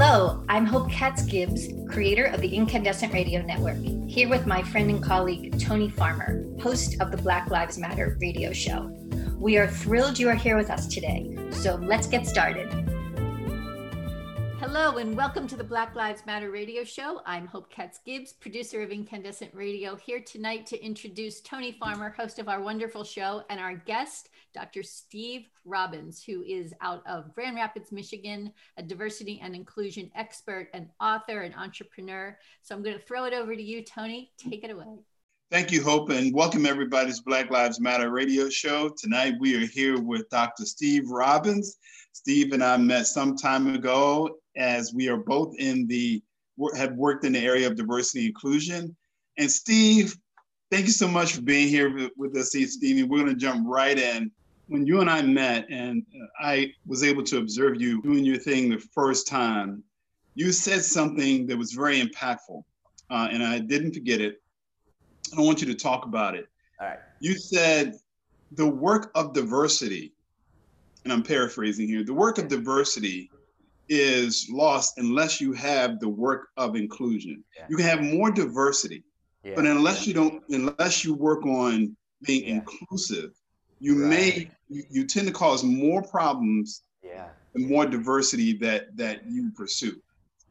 [0.00, 4.88] Hello, I'm Hope Katz Gibbs, creator of the Incandescent Radio Network, here with my friend
[4.90, 8.96] and colleague Tony Farmer, host of the Black Lives Matter radio show.
[9.40, 12.87] We are thrilled you are here with us today, so let's get started.
[14.80, 17.20] Hello, and welcome to the Black Lives Matter radio show.
[17.26, 22.38] I'm Hope Katz Gibbs, producer of Incandescent Radio, here tonight to introduce Tony Farmer, host
[22.38, 24.84] of our wonderful show, and our guest, Dr.
[24.84, 30.88] Steve Robbins, who is out of Grand Rapids, Michigan, a diversity and inclusion expert, an
[31.00, 32.38] author, an entrepreneur.
[32.62, 34.30] So I'm going to throw it over to you, Tony.
[34.38, 35.00] Take it away.
[35.50, 38.90] Thank you, Hope, and welcome everybody to Black Lives Matter radio show.
[38.90, 40.64] Tonight we are here with Dr.
[40.66, 41.78] Steve Robbins.
[42.12, 46.22] Steve and I met some time ago as we are both in the
[46.76, 48.96] have worked in the area of diversity and inclusion.
[49.38, 50.16] And Steve,
[50.70, 53.08] thank you so much for being here with us, Steve.
[53.08, 54.30] We're going to jump right in.
[54.66, 56.04] When you and I met, and
[56.40, 59.82] I was able to observe you doing your thing the first time,
[60.34, 62.62] you said something that was very impactful,
[63.08, 64.42] uh, and I didn't forget it.
[65.36, 66.48] I want you to talk about it.
[66.80, 66.98] All right.
[67.20, 67.94] You said
[68.52, 70.12] the work of diversity,
[71.04, 73.30] and I'm paraphrasing here, the work of diversity
[73.88, 77.42] is lost unless you have the work of inclusion.
[77.56, 77.66] Yeah.
[77.68, 79.04] You can have more diversity,
[79.42, 79.52] yeah.
[79.56, 82.54] but unless you don't, unless you work on being yeah.
[82.54, 83.30] inclusive,
[83.80, 84.10] you right.
[84.10, 86.82] may you, you, tend to cause more problems.
[87.02, 87.28] Yeah.
[87.54, 90.00] And more diversity that that you pursue.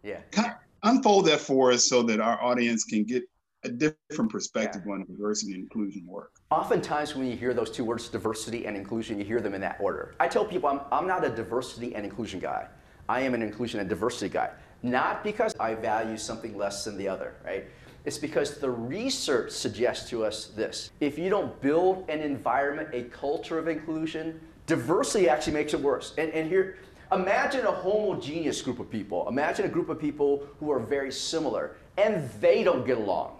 [0.01, 0.19] Yeah.
[0.31, 3.23] Kind of unfold that for us so that our audience can get
[3.63, 6.31] a different perspective on diversity and inclusion work.
[6.51, 9.77] Oftentimes, when you hear those two words, diversity and inclusion, you hear them in that
[9.79, 10.15] order.
[10.19, 12.67] I tell people I'm, I'm not a diversity and inclusion guy.
[13.09, 14.51] I am an inclusion and diversity guy.
[14.83, 17.65] Not because I value something less than the other, right?
[18.05, 20.91] It's because the research suggests to us this.
[20.99, 26.13] If you don't build an environment, a culture of inclusion, diversity actually makes it worse.
[26.17, 26.77] And, and here,
[27.11, 29.27] imagine a homogeneous group of people.
[29.27, 33.37] Imagine a group of people who are very similar and they don't get along.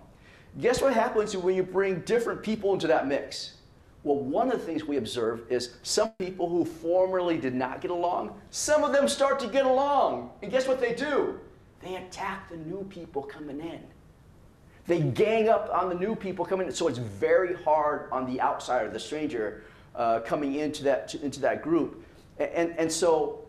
[0.59, 3.53] Guess what happens when you bring different people into that mix?
[4.07, 7.91] Well, one of the things we observe is some people who formerly did not get
[7.91, 10.29] along, some of them start to get along.
[10.41, 11.37] And guess what they do?
[11.81, 13.81] They attack the new people coming in.
[14.85, 16.73] They gang up on the new people coming in.
[16.73, 21.61] So it's very hard on the outsider, the stranger, uh, coming into that, into that
[21.61, 22.01] group.
[22.39, 23.45] And, and, and so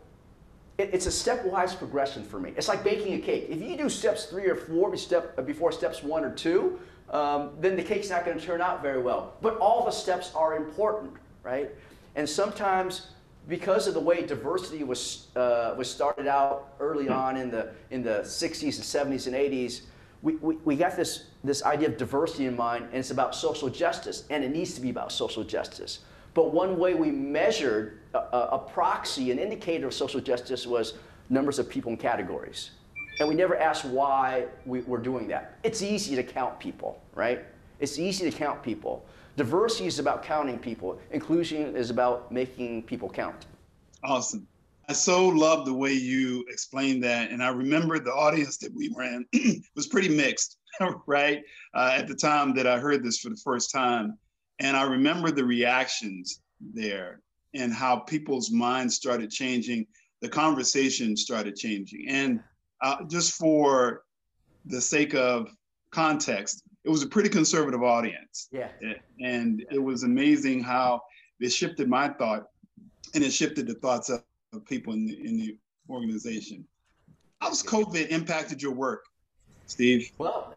[0.76, 2.52] it, it's a stepwise progression for me.
[2.56, 3.46] It's like baking a cake.
[3.48, 6.80] If you do steps three or four before steps one or two,
[7.10, 9.34] um, then the cake's not going to turn out very well.
[9.40, 11.70] But all the steps are important, right?
[12.16, 13.08] And sometimes,
[13.48, 18.02] because of the way diversity was uh, was started out early on in the in
[18.02, 19.82] the 60s and 70s and 80s,
[20.22, 23.68] we, we, we got this this idea of diversity in mind, and it's about social
[23.68, 26.00] justice, and it needs to be about social justice.
[26.34, 30.94] But one way we measured a, a proxy, an indicator of social justice, was
[31.30, 32.70] numbers of people in categories.
[33.20, 35.58] And we never ask why we, are doing that.
[35.64, 37.44] It's easy to count people, right?
[37.80, 39.04] It's easy to count people.
[39.36, 41.00] Diversity is about counting people.
[41.10, 43.46] Inclusion is about making people count.
[44.04, 44.46] Awesome.
[44.88, 47.30] I so love the way you explained that.
[47.30, 49.26] And I remember the audience that we ran
[49.76, 50.58] was pretty mixed,
[51.06, 51.42] right?
[51.74, 54.16] Uh, at the time that I heard this for the first time.
[54.60, 56.40] And I remember the reactions
[56.74, 57.20] there
[57.54, 59.86] and how people's minds started changing,
[60.20, 62.06] the conversation started changing.
[62.08, 62.40] And
[62.82, 64.02] uh, just for
[64.66, 65.48] the sake of
[65.90, 68.48] context, it was a pretty conservative audience.
[68.50, 68.68] Yeah.
[69.20, 71.02] And it was amazing how
[71.40, 72.44] it shifted my thought
[73.14, 74.22] and it shifted the thoughts of,
[74.52, 75.56] of people in the, in the
[75.88, 76.64] organization.
[77.40, 79.04] How's COVID impacted your work,
[79.66, 80.10] Steve?
[80.18, 80.54] Well,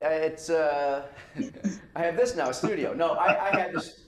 [0.00, 1.06] it's, uh,
[1.96, 2.92] I have this now, a studio.
[2.92, 4.01] No, I, I had this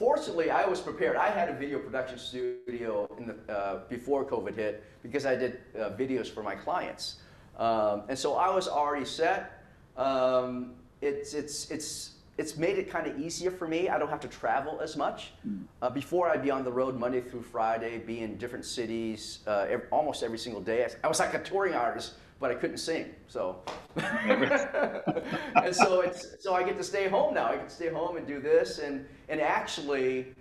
[0.00, 1.16] fortunately, I was prepared.
[1.16, 5.60] I had a video production studio in the, uh, before COVID hit because I did
[5.78, 7.16] uh, videos for my clients.
[7.58, 9.62] Um, and so I was already set.
[9.98, 10.72] Um,
[11.02, 13.90] it's, it's, it's, it's made it kind of easier for me.
[13.90, 15.32] I don't have to travel as much.
[15.42, 15.64] Hmm.
[15.82, 19.66] Uh, before, I'd be on the road Monday through Friday, be in different cities uh,
[19.68, 20.88] every, almost every single day.
[21.04, 23.14] I was like a touring artist but I couldn't sing.
[23.28, 23.60] So,
[23.96, 27.48] and so it's so I get to stay home now.
[27.48, 30.34] I to stay home and do this, and and actually,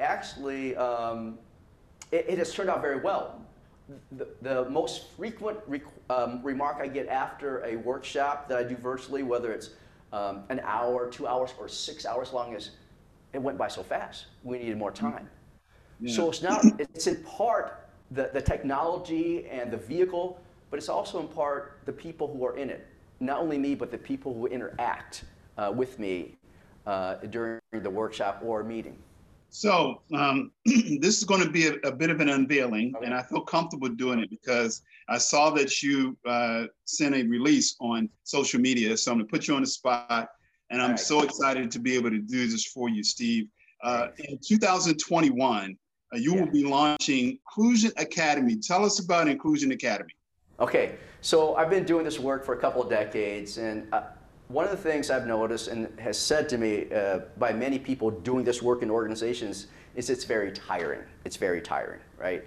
[0.00, 1.38] actually, um,
[2.10, 3.42] it, it, has turned out very well.
[4.12, 5.58] The, the most frequent
[6.10, 9.70] um, remark I get after a workshop that I do virtually, whether it's
[10.12, 12.70] um, an hour, two hours, or six hours long, is
[13.32, 14.26] it went by so fast.
[14.42, 15.28] We needed more time.
[16.00, 16.16] Yeah.
[16.16, 16.64] So it's not.
[16.78, 20.40] It's in part the, the technology and the vehicle
[20.70, 22.86] but it's also in part the people who are in it.
[23.20, 25.24] Not only me, but the people who interact
[25.56, 26.36] uh, with me
[26.86, 28.96] uh, during the workshop or meeting.
[29.48, 33.06] So um, this is going to be a, a bit of an unveiling, Okay.
[33.06, 37.76] and I feel comfortable doing it because I saw that you uh, sent a release
[37.80, 38.96] on social media.
[38.96, 40.28] So I'm going to put you on the spot,
[40.70, 40.98] and I'm right.
[40.98, 43.46] so excited to be able to do this for you, Steve.
[43.82, 45.76] Uh, in 2021,
[46.12, 46.40] uh, you Yeah.
[46.40, 48.56] will be launching Inclusion Academy.
[48.56, 50.12] Tell us about Inclusion Academy.
[50.58, 54.04] Okay, so I've been doing this work for a couple of decades, and uh,
[54.48, 58.10] one of the things I've noticed and has said to me uh, by many people
[58.10, 59.66] doing this work in organizations
[59.96, 61.02] is it's very tiring.
[61.26, 62.42] It's very tiring, right?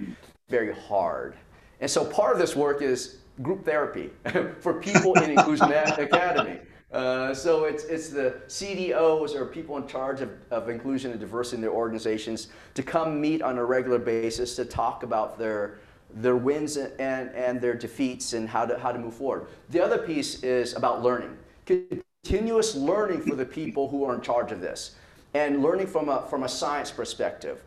[0.50, 1.36] Very hard.
[1.82, 4.10] And so part of this work is group therapy
[4.60, 6.60] for people in Inclusion Academy.
[6.92, 11.58] Uh, so it's, it's the CDOs or people in charge of, of inclusion and diversity
[11.58, 15.78] in their organizations to come meet on a regular basis to talk about their,
[16.14, 19.48] their wins and, and their defeats and how to, how to move forward.
[19.70, 21.38] The other piece is about learning.
[21.66, 24.96] Continuous learning for the people who are in charge of this
[25.34, 27.62] and learning from a, from a science perspective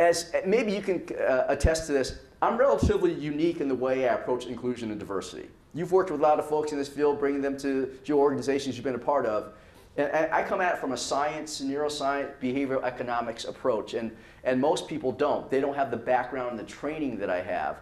[0.00, 4.14] as maybe you can uh, attest to this, I'm relatively unique in the way I
[4.14, 5.48] approach inclusion and diversity.
[5.74, 8.76] You've worked with a lot of folks in this field, bringing them to your organizations
[8.76, 9.52] you've been a part of.
[10.00, 14.10] And, I come at it from a science, neuroscience, behavioral economics approach, and,
[14.44, 15.50] and most people don't.
[15.50, 17.80] They don't have the background and the training that I have.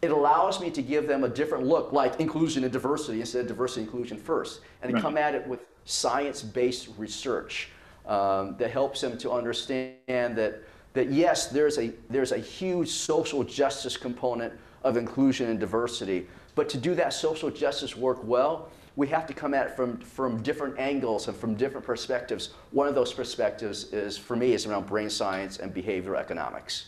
[0.00, 3.48] It allows me to give them a different look, like inclusion and diversity instead of
[3.48, 5.02] diversity and inclusion first, and Right.
[5.02, 7.70] come at it with science-based research
[8.06, 9.96] um, that helps them to understand
[10.36, 10.62] that
[10.94, 16.68] that yes, there's a there's a huge social justice component of inclusion and diversity, but
[16.70, 20.42] to do that social justice work well, we have to come at it from from
[20.42, 22.50] different angles and from different perspectives.
[22.72, 26.86] One of those perspectives is for me is around brain science and behavioral economics,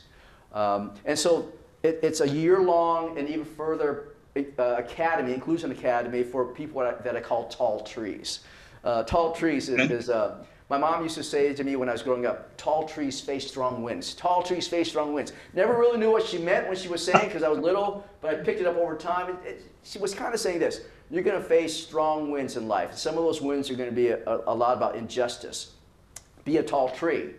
[0.52, 1.52] um, and so
[1.84, 7.02] it, it's a year-long and even further uh, academy, inclusion academy for people that I,
[7.04, 8.40] that I call tall trees.
[8.82, 11.92] Uh, tall trees is, is uh, my mom used to say to me when I
[11.92, 14.14] was growing up, tall trees face strong winds.
[14.14, 15.32] Tall trees face strong winds.
[15.52, 18.34] Never really knew what she meant when she was saying because I was little, but
[18.34, 19.36] I picked it up over time.
[19.44, 22.68] It, it, she was kind of saying this you're going to face strong winds in
[22.68, 22.94] life.
[22.94, 25.72] Some of those winds are going to be a, a, lot about injustice.
[26.44, 27.30] Be a tall tree.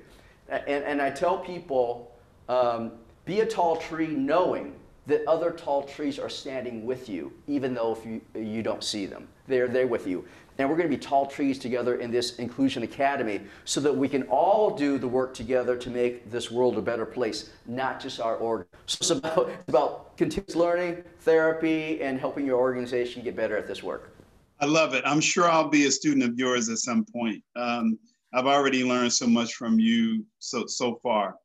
[0.49, 2.11] And, and I tell people,
[2.49, 2.91] um,
[3.23, 4.73] be a tall tree knowing
[5.07, 9.05] that other tall trees are standing with you, even though if you, you don't see
[9.05, 9.27] them.
[9.47, 10.25] They're there with you.
[10.57, 14.07] And we're going to be tall trees together in this Inclusion Academy so that we
[14.07, 18.19] can all do the work together to make this world a better place, not just
[18.19, 18.67] our org.
[18.85, 23.67] So it's about, it's about continuous learning, therapy, and helping your organization get better at
[23.67, 24.15] this work.
[24.59, 25.03] I love it.
[25.05, 27.43] I'm sure I'll be a student of yours at some point.
[27.55, 27.97] Um,
[28.33, 31.35] I've already learned so much from you so so far.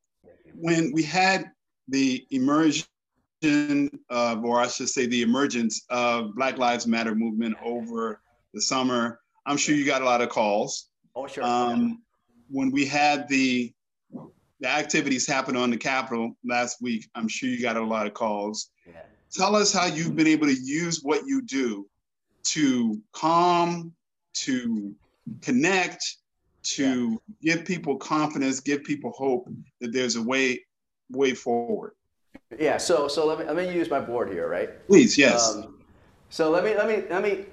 [0.54, 1.50] When we had
[1.88, 2.86] the immersion
[4.10, 8.20] of, or I should say, the emergence of Black Lives Matter movement over
[8.54, 10.88] the summer, I'm sure you got a lot of calls.
[11.14, 11.44] Oh, sure.
[11.44, 12.02] Um,
[12.50, 13.72] when we had the
[14.60, 18.14] the activities happen on the Capitol last week, I'm sure you got a lot of
[18.14, 18.70] calls.
[18.86, 19.02] Yeah.
[19.30, 21.86] Tell us how you've been able to use what you do
[22.44, 23.92] to calm,
[24.32, 24.94] to
[25.42, 26.16] connect,
[26.62, 29.48] to give people confidence, give people hope
[29.80, 30.64] that there's a way
[31.10, 31.92] way forward.
[32.58, 34.86] Yeah, so so let me let me use my board here, right?
[34.86, 35.54] Please, yes.
[35.54, 35.74] Um,
[36.30, 37.46] so let me let me let me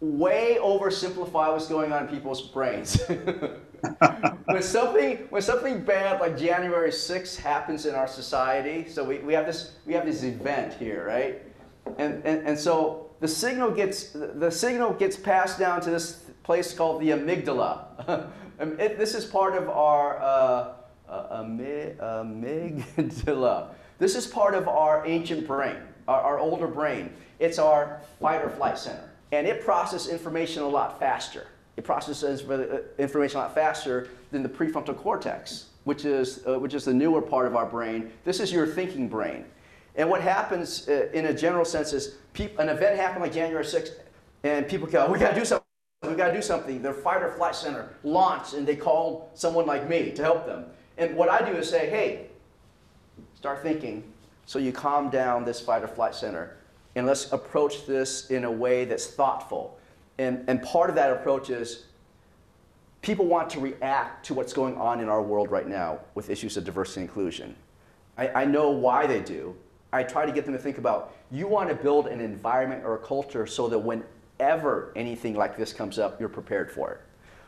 [0.00, 3.00] way oversimplify what's going on in people's brains.
[4.46, 9.32] when something when something bad like January 6th happens in our society, so we, we
[9.32, 11.42] have this we have this event here, right?
[11.98, 16.72] And, and and so the signal gets the signal gets passed down to this place
[16.72, 18.28] called the amygdala.
[18.60, 20.72] It, this is part of our uh,
[21.08, 23.68] uh, amy- amygdala.
[23.98, 25.76] This is part of our ancient brain,
[26.06, 27.12] our, our older brain.
[27.38, 29.10] It's our fight or flight center.
[29.32, 31.48] And it processes information a lot faster.
[31.76, 36.74] It processes uh, information a lot faster than the prefrontal cortex, which is, uh, which
[36.74, 38.10] is the newer part of our brain.
[38.24, 39.44] This is your thinking brain.
[39.96, 43.90] And what happens uh, in a general sense is an event happened like January 6th,
[44.44, 45.64] and people go, we gotta do something.
[46.02, 46.80] We gotta do something.
[46.80, 50.66] Their fight or flight center launched, and they called someone like me to help them.
[50.96, 52.27] And what I do is say, hey,
[53.38, 54.02] start thinking.
[54.46, 56.56] So you calm down this fight or flight center,
[56.96, 59.78] and let's approach this in a way that's thoughtful.
[60.18, 61.84] And, and part of that approach is
[63.00, 66.56] people want to react to what's going on in our world right now with issues
[66.56, 67.54] of diversity and inclusion.
[68.16, 69.54] I, I know why they do.
[69.92, 72.96] I try to get them to think about you want to build an environment or
[72.96, 77.00] a culture so that whenever anything like this comes up, you're prepared for it.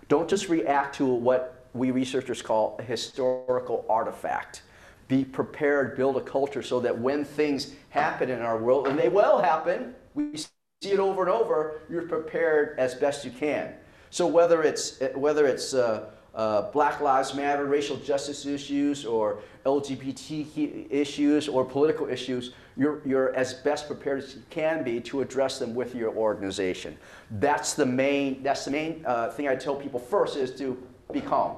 [0.07, 4.63] Don't just react to what we researchers call a historical artifact.
[5.11, 9.09] Be prepared, build a culture so that when things happen in our world, and they
[9.09, 10.49] will happen, we see
[10.85, 13.75] it over and over, you're prepared as best you can.
[14.11, 20.87] So whether it's whether it's uh, uh, Black Lives Matter, racial justice issues, or LGBT
[20.89, 25.59] issues, or political issues, you're, you're as best prepared as you can be to address
[25.59, 26.97] them with your organization.
[27.33, 30.81] That's the main, that's the main uh, thing I tell people first is to
[31.13, 31.57] be calm.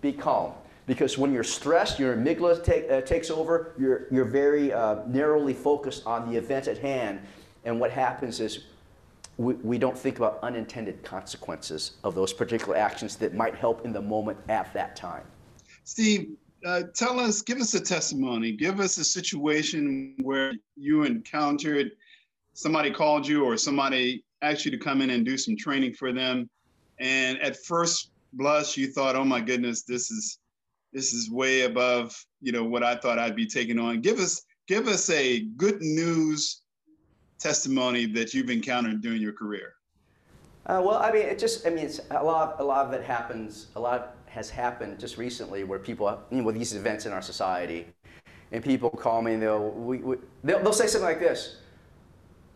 [0.00, 0.54] Be calm.
[0.90, 5.54] Because when you're stressed, your amygdala take, uh, takes over, you're, you're very uh, narrowly
[5.54, 7.20] focused on the event at hand.
[7.64, 8.64] And what happens is
[9.36, 13.92] we, we don't think about unintended consequences of those particular actions that might help in
[13.92, 15.22] the moment at that time.
[15.84, 16.32] Steve,
[16.66, 21.92] uh, tell us, give us a testimony, give us a situation where you encountered
[22.54, 26.12] somebody called you or somebody asked you to come in and do some training for
[26.12, 26.50] them.
[26.98, 30.40] And at first blush, you thought, oh my goodness, this is
[30.92, 34.00] this is way above, you know, what I thought I'd be taking on.
[34.00, 36.62] Give us give us a good news
[37.40, 39.74] testimony that you've encountered during your career?
[40.66, 43.02] Uh, well, I mean, it just, I mean, it's a lot, a lot of it
[43.02, 47.12] happens, a lot has happened just recently where people, you know, with these events in
[47.12, 47.86] our society,
[48.52, 51.56] and people call me and they'll, we, we, they'll, they'll say something like this,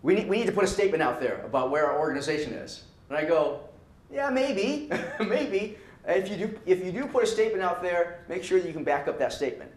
[0.03, 2.85] we need, we need to put a statement out there about where our organization is.
[3.09, 3.61] And I go,
[4.13, 4.91] yeah, maybe,
[5.27, 5.79] maybe.
[6.07, 8.75] If you, do, if you do put a statement out there, make sure that you
[8.75, 9.71] can back up that statement.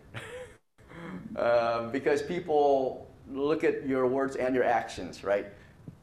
[1.37, 5.47] um, because people look at your words and your actions, right?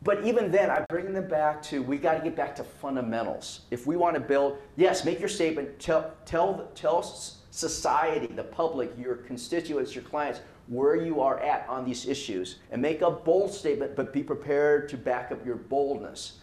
[0.03, 3.63] But even then, I bring them back to we got to get back to fundamentals.
[3.71, 8.93] If we want to build, yes, make your statement, tell, tell, tell society, the public,
[8.99, 13.53] your constituents, your clients, where you are at on these issues, and make a bold
[13.53, 16.41] statement, but be prepared to back up your boldness.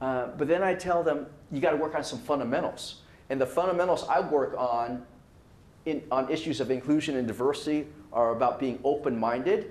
[0.00, 3.02] Uh, but then I tell them, you got to work on some fundamentals.
[3.30, 5.04] And the fundamentals I work on
[5.86, 9.70] in, on issues of inclusion and diversity are about being open minded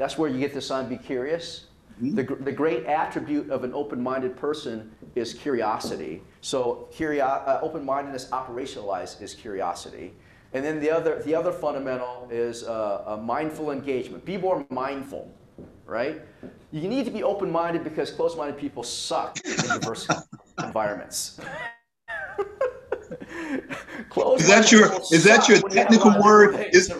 [0.00, 1.66] that's where you get the sign, be curious.
[2.02, 2.14] Mm-hmm.
[2.14, 6.22] The, the great attribute of an open minded person is curiosity.
[6.40, 10.14] So, curio- uh, open mindedness operationalized is curiosity.
[10.54, 14.24] And then the other, the other fundamental is uh, mindful engagement.
[14.24, 15.30] Be more mindful,
[15.84, 16.22] right?
[16.72, 20.08] You need to be open minded because closed minded people suck in diverse
[20.64, 21.38] environments.
[23.30, 26.54] Is that your is that your technical word?
[26.72, 26.90] Is,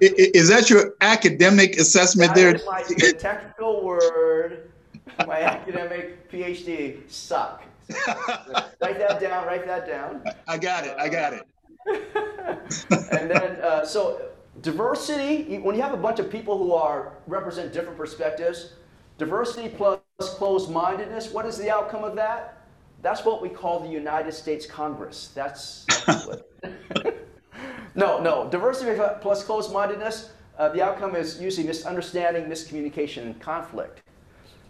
[0.00, 2.60] is, is, that your academic assessment that there?
[2.66, 2.82] my
[3.18, 4.70] technical word.
[5.26, 7.64] My academic PhD suck.
[8.80, 9.46] write that down.
[9.46, 10.24] Write that down.
[10.48, 10.96] I got it.
[10.98, 11.46] I got it.
[13.12, 14.28] and then uh, so
[14.60, 15.58] diversity.
[15.58, 18.74] When you have a bunch of people who are represent different perspectives,
[19.18, 21.32] diversity plus closed-mindedness.
[21.32, 22.61] What is the outcome of that?
[23.02, 25.32] That's what we call the United States Congress.
[25.34, 26.48] That's, that's what.
[27.96, 28.48] no, no.
[28.48, 30.30] Diversity plus closed-mindedness.
[30.56, 34.02] Uh, the outcome is usually misunderstanding, miscommunication, and conflict.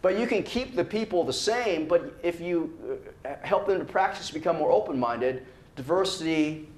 [0.00, 2.76] But you can keep the people the same, but if you
[3.24, 5.46] uh, help them to practice become more open-minded,
[5.76, 6.68] diversity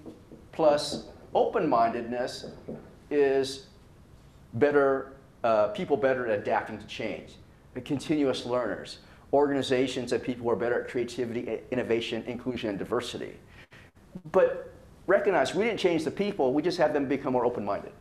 [0.53, 2.47] plus open-mindedness
[3.11, 3.67] is
[4.55, 5.13] better,
[5.45, 7.37] uh, people better at adapting to change,
[7.75, 8.99] the continuous learners
[9.35, 13.35] organizations and people who are better at creativity, innovation, inclusion, and diversity.
[14.31, 14.73] But
[15.07, 17.93] recognize we didn't change the people, we just had them become more open minded.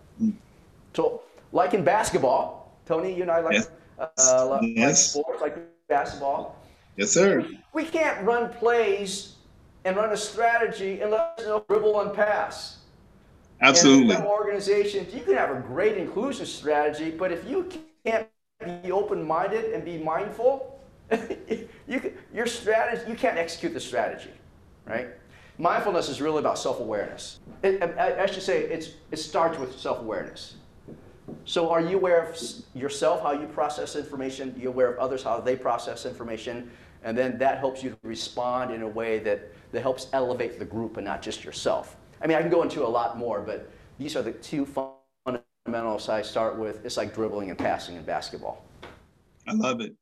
[0.93, 3.69] So, like in basketball, Tony, you and I like, yes.
[4.19, 5.15] uh, like, yes.
[5.15, 6.55] like sports, like basketball.
[6.97, 7.45] Yes, sir.
[7.73, 9.35] We can't run plays
[9.85, 12.77] and run a strategy unless you know dribble and pass.
[13.61, 14.15] Absolutely.
[14.15, 17.67] And organizations, you can have a great inclusion strategy, but if you
[18.05, 18.27] can't
[18.83, 20.72] be open minded and be mindful,
[21.87, 24.31] you, your strategy, you can't execute the strategy,
[24.85, 25.09] right?
[25.57, 27.39] Mindfulness is really about self-awareness.
[27.63, 30.55] I, I, should say it starts with self-awareness.
[31.45, 32.37] So are you aware of
[32.73, 34.53] yourself, how you process information?
[34.55, 36.71] Are You're aware of others, how they process information?
[37.03, 40.97] And then that helps you respond in a way that, that helps elevate the group
[40.97, 41.97] and not just yourself.
[42.21, 46.09] I mean, I can go into a lot more, but these are the two fundamentals
[46.09, 46.85] I start with.
[46.85, 48.63] It's like dribbling and passing in basketball.
[49.47, 49.93] I love it.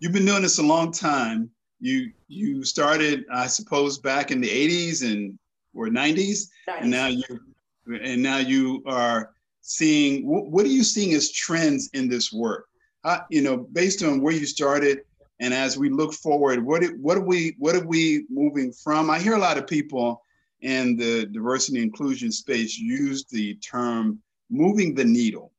[0.00, 1.50] You've been doing this a long time.
[1.80, 5.38] You you started, I suppose, back in the 80s and
[5.74, 6.80] or 90s, 90s.
[6.80, 7.40] and now you
[7.86, 9.30] and now you are
[9.60, 10.26] seeing.
[10.26, 12.66] What, what are you seeing as trends in this work?
[13.04, 15.00] Uh, you know, based on where you started,
[15.40, 19.10] and as we look forward, what what are we what are we moving from?
[19.10, 20.22] I hear a lot of people
[20.60, 24.20] in the diversity and inclusion space use the term
[24.50, 25.52] moving the needle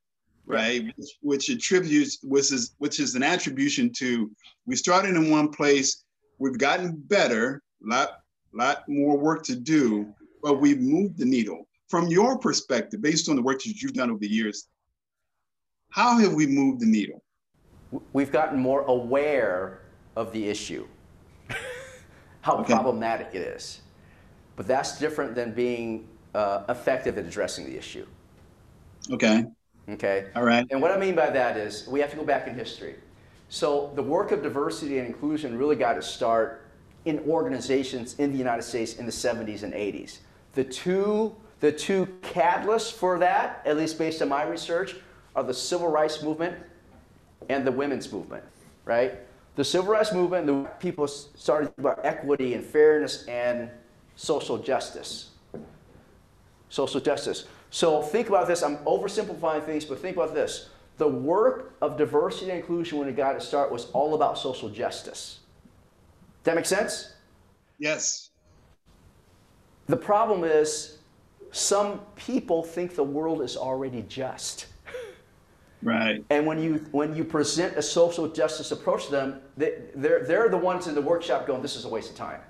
[0.50, 0.84] right?
[0.98, 4.32] Which, which attributes, which is which is an attribution to
[4.66, 6.04] we started in one place,
[6.40, 8.22] we've gotten better, lot
[8.54, 10.08] lot more work to do,
[10.42, 11.68] but we've moved the needle.
[11.88, 14.68] From your perspective, based on the work that you've done over the years,
[15.92, 17.24] how have we moved the needle?
[18.14, 19.82] We've gotten more aware
[20.16, 20.88] of the issue,
[22.42, 22.74] how okay.
[22.74, 23.82] problematic it is.
[24.56, 28.06] but that's different than being uh, effective at addressing the issue.
[29.12, 29.46] Okay.
[29.94, 30.28] Okay.
[30.36, 30.66] All right.
[30.70, 32.96] And what I mean by that is we have to go back in history.
[33.50, 36.66] So the work of diversity and inclusion really got to start
[37.06, 40.20] in organizations in the United States in the 70s and 80s.
[40.54, 44.96] The two, the two catalysts for that, at least based on my research,
[45.36, 46.58] are the civil rights movement
[47.50, 48.44] and the women's movement,
[48.86, 49.16] right?
[49.56, 53.70] The civil rights movement, the people started about equity and fairness and
[54.16, 55.32] social justice.
[56.70, 57.46] Social justice.
[57.70, 58.64] So think about this.
[58.64, 60.70] I'm oversimplifying things, but think about this.
[60.98, 64.70] The work of diversity and inclusion when it got to start was all about social
[64.70, 65.40] justice.
[66.44, 67.14] That make sense?
[67.78, 68.32] Yes.
[69.88, 70.98] The problem is
[71.52, 74.68] some people think the world is already just.
[75.82, 76.24] Right.
[76.30, 80.50] And when you when you present a social justice approach to them, they, they're they're
[80.50, 82.42] the ones in the workshop going, "This is a waste of time.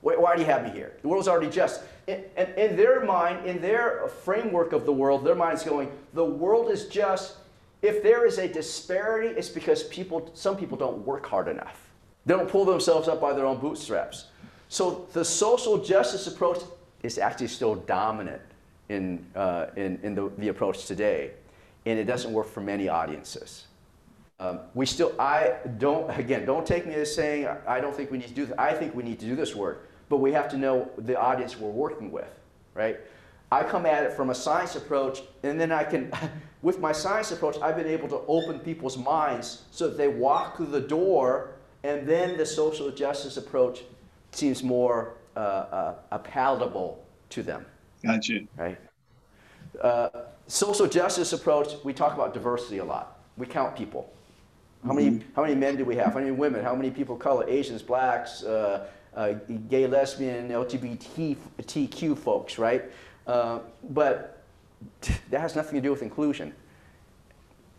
[0.00, 0.92] Why, why do you have me here?
[1.02, 4.92] The world's already just." And in, in, in their mind, in their framework of the
[4.92, 7.36] world, their mind's going, "The world is just."
[7.82, 11.78] If there is a disparity, it's because people some people don't work hard enough.
[12.24, 14.26] They don't pull themselves up by their own bootstraps.
[14.68, 16.62] So the social justice approach
[17.02, 18.42] is actually still dominant
[18.88, 21.32] in uh, in, in the, the approach today
[21.86, 23.66] and it doesn't work for many audiences.
[24.38, 28.18] Um, we still, I don't, again, don't take me as saying I don't think we
[28.18, 28.54] need to do this.
[28.58, 31.58] I think we need to do this work, but we have to know the audience
[31.58, 32.28] we're working with,
[32.74, 32.98] right?
[33.50, 36.12] I come at it from a science approach, and then I can,
[36.62, 40.58] with my science approach, I've been able to open people's minds so that they walk
[40.58, 41.52] through the door,
[41.82, 43.84] and then the social justice approach
[44.32, 47.64] seems more uh, uh, palatable to them.
[48.04, 48.40] Gotcha.
[48.56, 48.78] Right?
[49.80, 50.08] Uh,
[50.46, 53.20] social justice approach, we talk about diversity a lot.
[53.38, 54.12] We count people.
[54.86, 55.28] How many, mm-hmm.
[55.34, 56.12] how many men do we have?
[56.12, 56.62] How many women?
[56.62, 57.44] How many people of color?
[57.48, 59.32] Asians, blacks, uh, uh,
[59.68, 62.84] gay, lesbian, LGBTQ folks, right?
[63.26, 64.44] Uh, but
[65.30, 66.52] that has nothing to do with inclusion.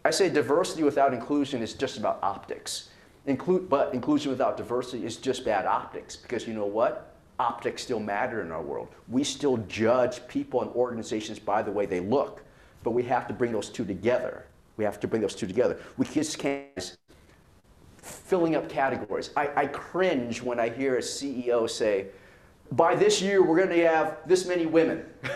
[0.04, 2.90] I say diversity without inclusion is just about optics.
[3.26, 7.16] Include, but inclusion without diversity is just bad optics because you know what?
[7.40, 8.88] Optics still matter in our world.
[9.10, 12.42] We still judge people and organizations by the way they look
[12.88, 14.46] but we have to bring those two together.
[14.78, 15.78] We have to bring those two together.
[15.98, 16.96] We just can't
[18.08, 19.32] filling up categories.
[19.36, 22.08] I, I cringe when I hear a CEO say,
[22.72, 25.06] by this year, we're going to have this many women.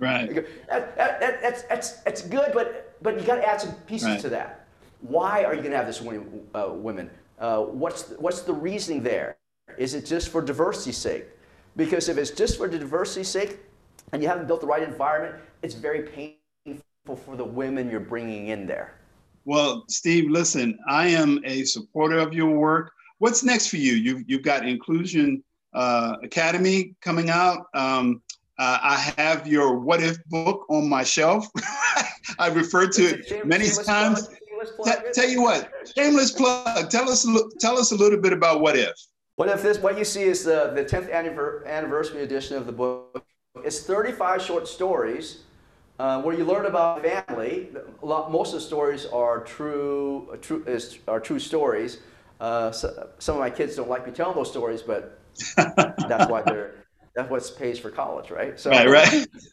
[0.00, 0.34] Right.
[0.68, 4.08] that, that, that, that's, that's, that's good, but, but you got to add some pieces
[4.08, 4.20] right.
[4.22, 4.66] to that.
[5.00, 6.20] Why are you going to have this many
[6.52, 7.10] uh, women?
[7.38, 9.36] Uh, what's, the, what's the reasoning there?
[9.78, 11.26] Is it just for diversity's sake?
[11.76, 13.60] Because if it's just for diversity's sake
[14.12, 18.48] and you haven't built the right environment, it's very painful for the women you're bringing
[18.48, 18.94] in there?
[19.44, 22.92] Well, Steve, listen, I am a supporter of your work.
[23.18, 23.92] What's next for you?
[23.92, 27.66] You've, you've got Inclusion uh, Academy coming out.
[27.74, 28.22] Um,
[28.58, 31.46] uh, I have your What If book on my shelf.
[32.38, 34.28] I referred to it many times.
[35.12, 36.88] tell you what, shameless plug.
[36.88, 37.26] Tell us,
[37.60, 38.94] tell us a little bit about What If.
[39.36, 39.78] What if this?
[39.78, 41.12] What you see is the, the 10th
[41.66, 43.24] anniversary edition of the book.
[43.64, 45.43] It's 35 short stories
[45.98, 47.68] uh, where you learn about family.
[48.02, 51.98] Lot, most of the stories are true, true is, are true stories.
[52.40, 55.20] Uh, so, some of my kids don't like me telling those stories, but
[55.56, 56.74] that's why they're
[57.14, 58.58] that's what pays for college, right?
[58.58, 58.88] So, right,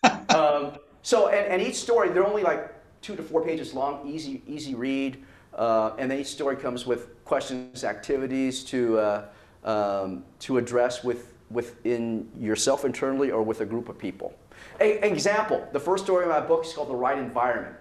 [0.03, 0.31] right.
[0.35, 0.73] um,
[1.03, 4.73] so, and, and each story they're only like two to four pages long, easy easy
[4.73, 5.23] read,
[5.53, 9.25] uh, and then each story comes with questions, activities to uh,
[9.63, 14.33] um, to address with within yourself internally or with a group of people.
[14.79, 17.75] A, example, the first story in my book is called The Right Environment.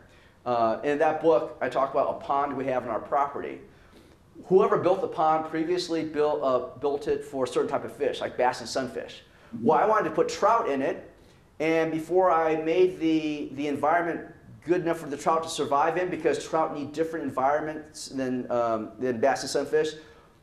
[0.45, 3.61] Uh, in that book, I talk about a pond we have in our property.
[4.47, 8.21] Whoever built the pond previously built, uh, built it for a certain type of fish,
[8.21, 9.23] like bass and sunfish.
[9.61, 11.11] Well, I wanted to put trout in it,
[11.59, 14.21] and before I made the, the environment
[14.65, 18.93] good enough for the trout to survive in, because trout need different environments than, um,
[18.99, 19.95] than bass and sunfish,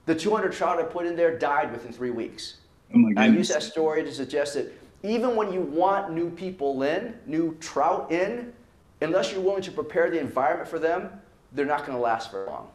[0.06, 2.58] the 200 trout I put in there died within three weeks.
[2.96, 7.14] Oh I use that story to suggest that even when you want new people in,
[7.26, 8.54] new trout in,
[9.02, 11.10] unless you're willing to prepare the environment for them,
[11.54, 12.68] they're not going to last very long.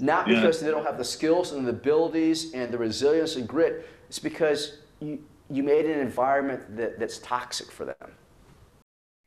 [0.00, 0.36] Not yeah.
[0.36, 3.88] because they don't have the skills and the abilities and the resilience and grit.
[4.08, 8.12] It's because you, you made an environment that, that's toxic for them.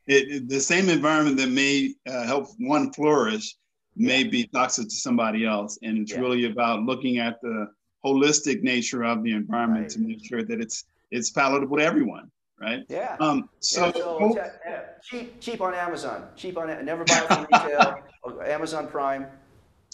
[0.08, 3.56] It, it, the same environment that may uh, help one flourish
[3.96, 5.78] may be toxic to somebody else.
[5.84, 6.20] And it's yeah.
[6.20, 7.68] really about looking at the
[8.04, 9.90] holistic nature of the environment right.
[9.92, 12.84] to make sure that it's it's palatable to everyone, right?
[12.90, 13.18] Yeah.
[13.20, 16.28] Um, so, yeah, so yeah, cheap, cheap on Amazon.
[16.36, 18.44] Cheap on never buy it from retail.
[18.46, 19.28] Amazon Prime.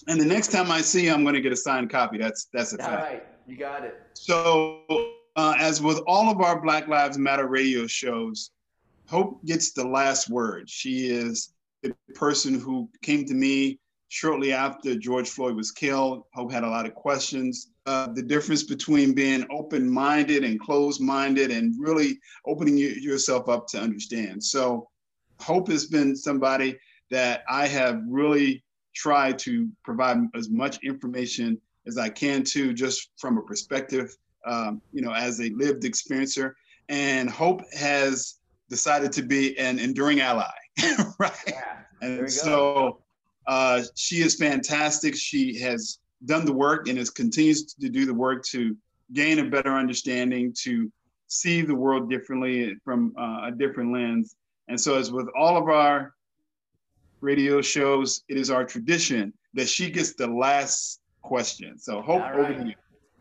[0.07, 2.17] And the next time I see you, I'm going to get a signed copy.
[2.17, 2.91] That's that's a fact.
[2.91, 4.01] All right, you got it.
[4.13, 4.83] So
[5.37, 8.49] Uh, as with all of our Black Lives Matter radio shows,
[9.07, 10.67] Hope gets the last word.
[10.67, 11.53] She is
[11.83, 16.23] the person who came to me shortly after George Floyd was killed.
[16.33, 17.69] Hope had a lot of questions.
[17.87, 23.65] Uh, the difference between being open minded and closed minded and really opening yourself up
[23.65, 24.43] to understand.
[24.43, 24.89] So,
[25.39, 26.77] Hope has been somebody
[27.11, 28.61] that I have really
[28.93, 34.13] tried to provide as much information as I can to, just from a perspective,
[34.45, 36.55] um, you know, as a lived experiencer.
[36.89, 40.51] And Hope has decided to be an enduring ally,
[41.19, 41.31] right?
[41.47, 42.99] Yeah, and so
[43.47, 45.15] uh, she is fantastic.
[45.15, 48.75] She has done the work and is continues to do the work to
[49.13, 50.91] gain a better understanding, to
[51.27, 54.35] see the world differently from uh, a different lens.
[54.67, 56.13] And so, as with all of our
[57.21, 61.77] radio shows, it is our tradition that she gets the last question.
[61.77, 62.35] So, hope right.
[62.35, 62.75] over to you.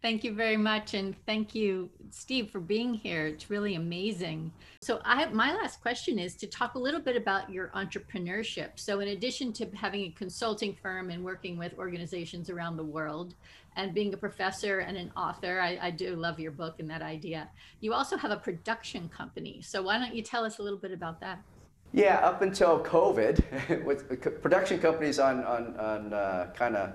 [0.07, 0.95] Thank you very much.
[0.95, 3.27] And thank you, Steve, for being here.
[3.27, 4.53] It's really amazing.
[4.81, 8.69] So I my last question is to talk a little bit about your entrepreneurship.
[8.77, 13.35] So in addition to having a consulting firm and working with organizations around the world
[13.75, 17.03] and being a professor and an author, I, I do love your book and that
[17.03, 17.49] idea.
[17.81, 19.61] You also have a production company.
[19.61, 21.42] So why don't you tell us a little bit about that?
[21.92, 26.92] Yeah, up until COVID, with production companies on, on, on uh, kind of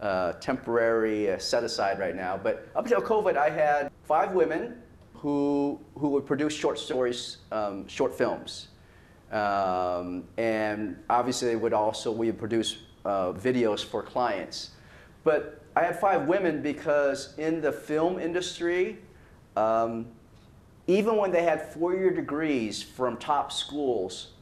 [0.00, 2.38] uh, temporary uh, set aside right now.
[2.42, 4.82] But up until COVID, I had five women
[5.14, 8.68] who, who would produce short stories, um, short films.
[9.32, 14.70] Um, and obviously, they would also, we would produce uh, videos for clients.
[15.24, 18.98] But I had five women because in the film industry,
[19.56, 20.06] um,
[20.86, 24.32] even when they had four-year degrees from top schools,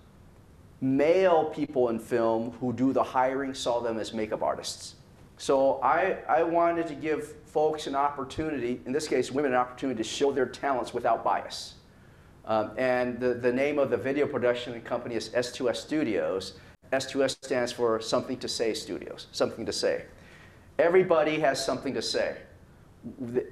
[0.80, 4.96] male people in film who do the hiring saw them as makeup artists.
[5.36, 9.98] So I, I wanted to give folks an opportunity, in this case women an opportunity
[9.98, 11.74] to show their talents without bias.
[12.46, 16.54] Um, and the, the name of the video production company is S2S Studios.
[16.92, 20.04] S2S stands for Something to Say Studios, something to say.
[20.78, 22.36] Everybody has something to say.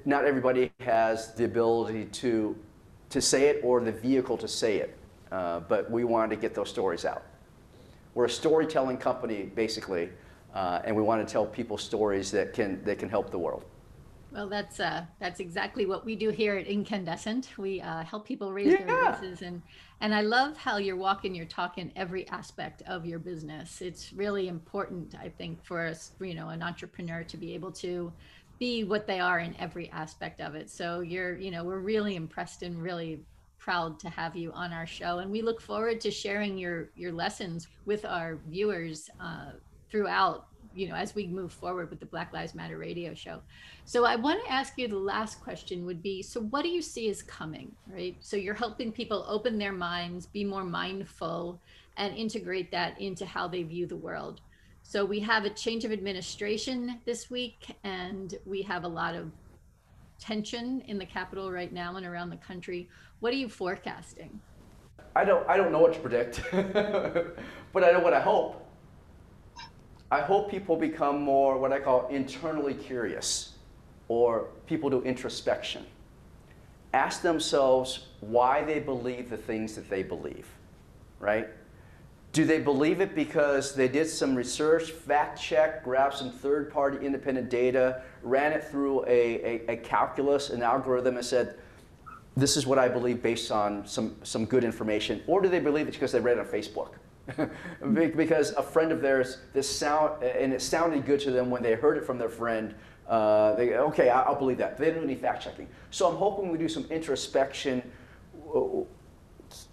[0.05, 2.55] Not everybody has the ability to,
[3.09, 4.97] to say it or the vehicle to say it,
[5.31, 7.23] uh, but we wanted to get those stories out.
[8.13, 10.09] We're a storytelling company, basically,
[10.53, 13.65] uh, and we want to tell people stories that can that can help the world.
[14.33, 17.49] Well, that's uh, that's exactly what we do here at Incandescent.
[17.57, 18.83] We uh, help people raise yeah.
[18.83, 19.61] their voices, and
[20.01, 23.81] and I love how you're walking your talk in every aspect of your business.
[23.81, 28.11] It's really important, I think, for us, you know, an entrepreneur to be able to
[28.57, 30.69] be what they are in every aspect of it.
[30.69, 33.23] So you're, you know, we're really impressed and really
[33.59, 37.11] proud to have you on our show, and we look forward to sharing your your
[37.11, 39.11] lessons with our viewers.
[39.19, 39.51] Uh,
[39.93, 43.39] throughout you know as we move forward with the black lives matter radio show.
[43.85, 46.81] So i want to ask you the last question would be so what do you
[46.81, 48.17] see is coming right?
[48.19, 51.59] So you're helping people open their minds be more mindful
[51.97, 54.41] and integrate that into how they view the world.
[54.81, 59.31] So we have a change of administration this week and we have a lot of
[60.17, 62.89] tension in the capital right now and around the country.
[63.19, 64.39] What are you forecasting?
[65.15, 68.62] I don't i don't know what to predict but i know what i hope
[70.13, 73.53] I hope people become more what I call internally curious
[74.09, 75.87] or people do introspection.
[76.93, 80.45] Ask themselves why they believe the things that they believe,
[81.19, 81.47] right?
[82.31, 87.03] Do they believe it because they did some research, fact check, grabbed some third party
[87.03, 89.07] independent data, ran it through a,
[89.67, 91.55] a, a, calculus, an algorithm, and said,
[92.37, 95.23] this is what I believe based on some, some good information?
[95.25, 96.97] Or do they believe it because they read it on Facebook?
[97.93, 101.73] because a friend of theirs, this sound, and it sounded good to them when they
[101.73, 102.75] heard it from their friend.
[103.07, 104.77] Uh, they okay, I'll believe that.
[104.77, 105.67] They didn't do any fact checking.
[105.91, 107.81] So I'm hoping we do some introspection,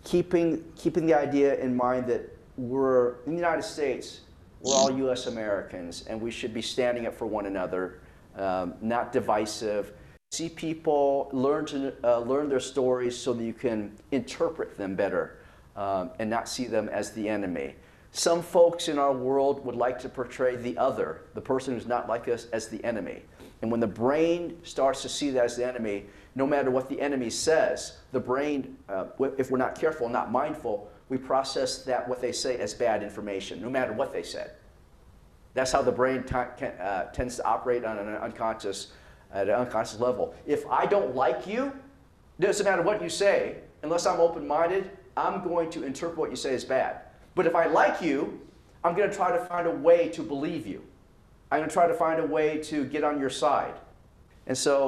[0.04, 4.20] keeping keeping the idea in mind that we're in the United States.
[4.60, 5.26] We're all U.S.
[5.26, 8.00] Americans, and we should be standing up for one another,
[8.36, 9.92] um, not divisive.
[10.32, 15.39] See people learn to uh, learn their stories so that you can interpret them better
[15.76, 17.74] um, and not see them as the enemy.
[18.12, 22.08] Some folks in our world would like to portray the other, the person who's not
[22.08, 23.22] like us, as the enemy.
[23.62, 27.00] And when the brain starts to see that as the enemy, no matter what the
[27.00, 29.06] enemy says, the brain, uh,
[29.38, 33.60] if we're not careful, not mindful, we process that what they say as bad information,
[33.60, 34.52] no matter what they said.
[35.54, 38.92] That's how the brain uh, tends to operate on an unconscious,
[39.32, 40.34] at an unconscious level.
[40.46, 41.72] If I don't like you,
[42.38, 44.90] doesn't matter what you say, unless I'm open-minded,
[45.24, 46.92] I'm going to interpret what you say as bad.
[47.36, 48.18] But if I like you,
[48.84, 50.80] I'm going to try to find a way to believe you.
[51.50, 53.76] I'm going to try to find a way to get on your side.
[54.48, 54.80] And so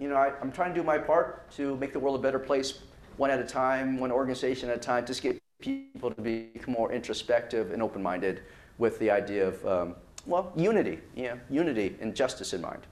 [0.00, 2.38] You know, I, I'm trying to do my part to make the world a better
[2.38, 2.80] place,
[3.16, 5.06] one at a time, one organization at a time.
[5.06, 8.42] Just get people to become more introspective and open-minded
[8.78, 9.94] with the idea of, um,
[10.26, 10.98] well, unity.
[11.14, 12.82] Yeah, unity and justice in mind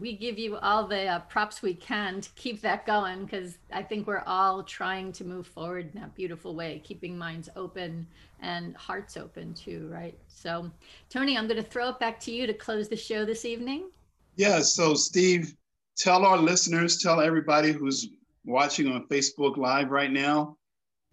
[0.00, 3.82] we give you all the uh, props we can to keep that going because I
[3.82, 8.06] think we're all trying to move forward in that beautiful way, keeping minds open
[8.40, 10.16] and hearts open too, right?
[10.28, 10.70] So,
[11.08, 13.90] Tony, I'm going to throw it back to you to close the show this evening.
[14.36, 14.60] Yeah.
[14.60, 15.54] So, Steve,
[15.96, 18.08] tell our listeners, tell everybody who's
[18.44, 20.56] watching on Facebook Live right now,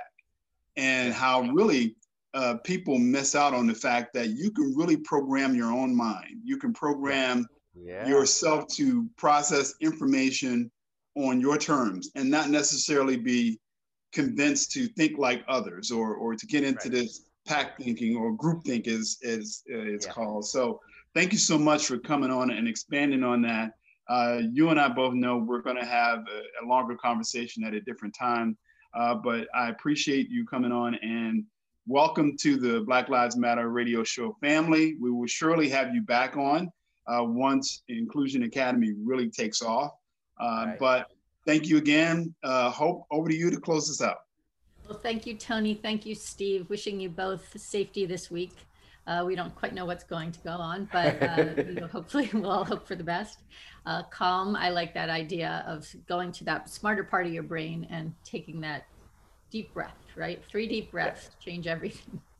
[0.76, 1.96] and how really
[2.34, 6.40] uh, people miss out on the fact that you can really program your own mind.
[6.42, 8.06] You can program yeah.
[8.06, 10.70] yourself to process information
[11.14, 13.60] on your terms and not necessarily be
[14.12, 16.92] convinced to think like others or, or to get into right.
[16.92, 20.12] this pack thinking or group think is, is, it's yeah.
[20.12, 20.46] called.
[20.46, 20.80] So
[21.14, 23.72] thank you so much for coming on and expanding on that.
[24.08, 27.72] Uh, you and I both know we're going to have a, a, longer conversation at
[27.72, 28.56] a different time,
[28.94, 31.44] uh, but I appreciate you coming on and
[31.86, 34.96] welcome to the Black Lives Matter radio show family.
[35.00, 36.70] We will surely have you back on
[37.06, 39.92] uh, once Inclusion Academy really takes off.
[40.40, 40.78] Uh, right.
[40.78, 41.10] But
[41.46, 42.34] thank you again.
[42.44, 44.18] Uh, Hope, over to you to close this out.
[44.88, 45.74] Well, thank you, Tony.
[45.74, 46.68] Thank you, Steve.
[46.68, 48.54] Wishing you both safety this week.
[49.06, 52.30] Uh, we don't quite know what's going to go on, but uh, you know, hopefully
[52.34, 53.40] we'll all hope for the best.
[53.86, 54.54] Uh, calm.
[54.54, 58.60] I like that idea of going to that smarter part of your brain and taking
[58.60, 58.86] that
[59.52, 60.42] deep breath right?
[60.48, 62.20] Three deep breaths change everything.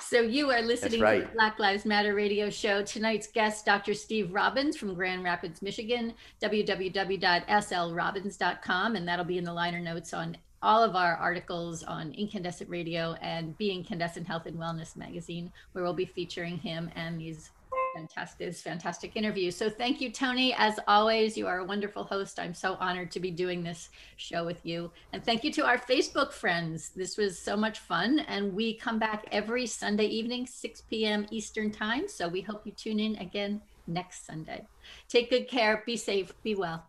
[0.00, 1.20] So you are listening right.
[1.20, 2.82] to the Black Lives Matter radio show.
[2.82, 3.94] Tonight's guest, Dr.
[3.94, 10.36] Steve Robbins from Grand Rapids, Michigan, www.slrobbins.com, and that'll be in the liner notes on
[10.62, 15.84] all of our articles on Incandescent Radio and Be Incandescent Health and Wellness magazine, where
[15.84, 17.50] we'll be featuring him and these
[17.96, 19.50] fantastic, fantastic interview.
[19.50, 20.54] So thank you, Tony.
[20.54, 22.38] As always, you are a wonderful host.
[22.38, 24.90] I'm so honored to be doing this show with you.
[25.12, 26.90] And thank you to our Facebook friends.
[26.90, 28.20] This was so much fun.
[28.20, 31.26] And we come back every Sunday evening, 6 p.m.
[31.30, 32.08] Eastern Time.
[32.08, 34.66] So we hope you tune in again next Sunday.
[35.08, 35.82] Take good care.
[35.86, 36.32] Be safe.
[36.42, 36.84] Be well.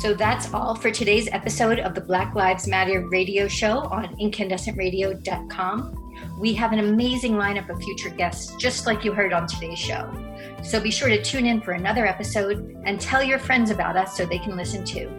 [0.00, 5.97] So that's all for today's episode of the Black Lives Matter radio show on incandescentradio.com.
[6.38, 10.12] We have an amazing lineup of future guests, just like you heard on today's show.
[10.62, 14.16] So be sure to tune in for another episode and tell your friends about us
[14.16, 15.10] so they can listen too.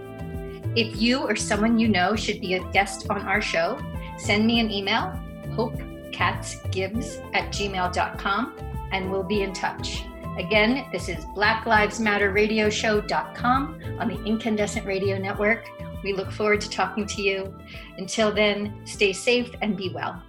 [0.75, 3.79] If you or someone you know should be a guest on our show,
[4.17, 5.11] send me an email,
[5.55, 8.55] hopekatzgibbs at gmail.com,
[8.91, 10.03] and we'll be in touch.
[10.37, 15.67] Again, this is Black Lives Matter Radio Show.com on the Incandescent Radio Network.
[16.03, 17.53] We look forward to talking to you.
[17.97, 20.23] Until then, stay safe and be well.